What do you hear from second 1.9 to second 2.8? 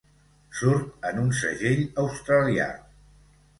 australià.